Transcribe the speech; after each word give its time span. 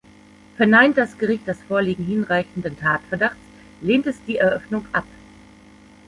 Verneint 0.57 0.97
das 0.97 1.19
Gericht 1.19 1.43
das 1.47 1.61
Vorliegen 1.61 2.03
hinreichenden 2.03 2.75
Tatverdachts, 2.75 3.37
lehnt 3.81 4.07
es 4.07 4.19
die 4.25 4.37
Eröffnung 4.37 4.83
ab. 4.93 5.05